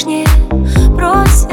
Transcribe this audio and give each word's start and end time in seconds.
лишнее 0.00 0.26
Брось 0.96 1.46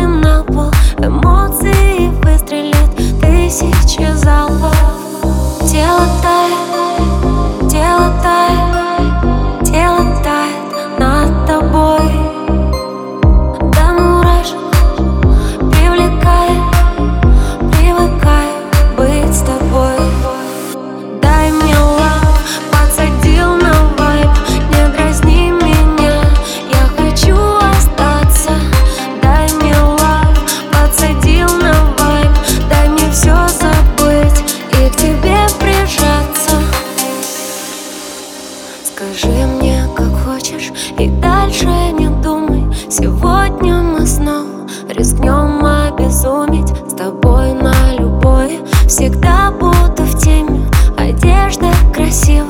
Скажи 39.17 39.47
мне, 39.47 39.83
как 39.95 40.13
хочешь, 40.25 40.71
и 40.99 41.07
дальше 41.07 41.65
не 41.65 42.07
думай. 42.21 42.63
Сегодня 42.87 43.81
мы 43.81 44.05
снова 44.05 44.45
рискнем 44.89 45.65
обезумить 45.65 46.69
С 46.87 46.93
тобой 46.93 47.53
на 47.53 47.73
любое 47.97 48.63
всегда 48.87 49.51
буду 49.51 50.03
в 50.03 50.19
теме 50.23 50.61
Одежда 50.97 51.71
красива, 51.93 52.45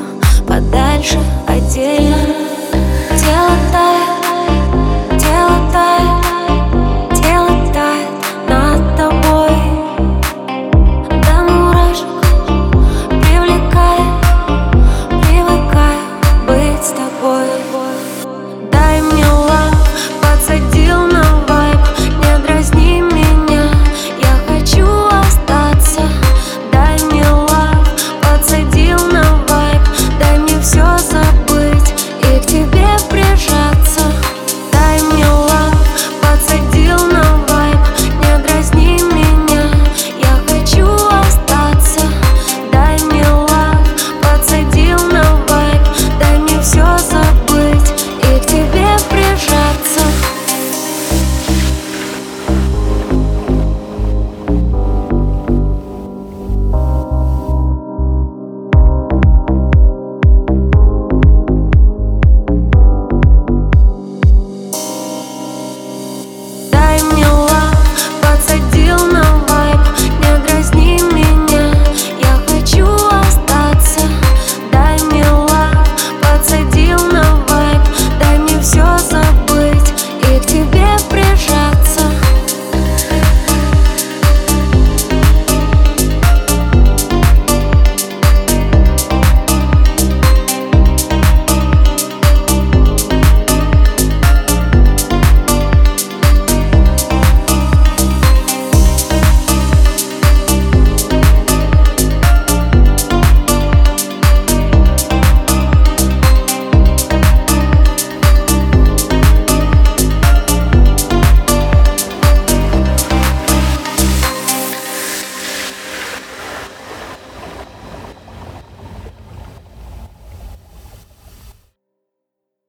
подальше 0.46 1.20